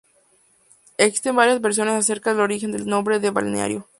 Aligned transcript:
Existen 0.97 1.35
varias 1.35 1.61
versiones 1.61 1.93
acerca 1.93 2.31
del 2.31 2.41
origen 2.41 2.71
del 2.71 2.87
nombre 2.87 3.19
del 3.19 3.33
balneario. 3.33 3.87